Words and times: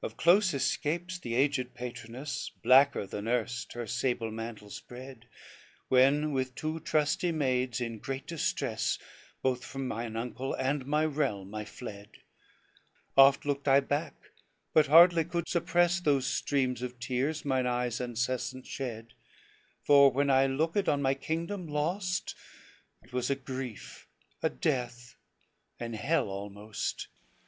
LIV 0.00 0.12
"Of 0.12 0.16
close 0.16 0.54
escapes 0.54 1.18
the 1.18 1.34
aged 1.34 1.74
patroness, 1.74 2.52
Blacker 2.62 3.04
than 3.04 3.26
erst, 3.26 3.72
her 3.72 3.84
sable 3.84 4.30
mantle 4.30 4.70
spread, 4.70 5.26
When 5.88 6.30
with 6.30 6.54
two 6.54 6.78
trusty 6.78 7.32
maids, 7.32 7.80
in 7.80 7.98
great 7.98 8.28
distress, 8.28 8.96
Both 9.42 9.64
from 9.64 9.88
mine 9.88 10.14
uncle 10.14 10.54
and 10.54 10.86
my 10.86 11.04
realm 11.04 11.52
I 11.52 11.64
fled; 11.64 12.10
Oft 13.16 13.44
looked 13.44 13.66
I 13.66 13.80
back, 13.80 14.14
but 14.72 14.86
hardly 14.86 15.24
could 15.24 15.48
suppress 15.48 15.98
Those 15.98 16.28
streams 16.28 16.80
of 16.80 17.00
tears, 17.00 17.44
mine 17.44 17.66
eyes 17.66 18.00
uncessant 18.00 18.66
shed, 18.66 19.14
For 19.82 20.12
when 20.12 20.30
I 20.30 20.46
looked 20.46 20.88
on 20.88 21.02
my 21.02 21.14
kingdom 21.14 21.66
lost, 21.66 22.36
It 23.02 23.12
was 23.12 23.30
a 23.30 23.34
grief, 23.34 24.06
a 24.44 24.48
death, 24.48 25.16
an 25.80 25.94
hell 25.94 26.28
almost. 26.28 27.08